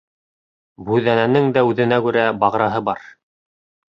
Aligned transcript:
Бүҙәнәнең 0.85 1.45
дә 1.57 1.63
үҙенә 1.71 1.99
күрә 2.05 2.23
бағраһы 2.45 2.81
бар. 2.89 3.05